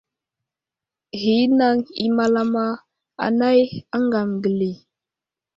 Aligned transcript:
Ghinaŋ 1.19 1.77
i 2.03 2.05
malama 2.17 2.65
anay 3.25 3.59
aŋgam 3.95 4.29
geli. 4.43 4.71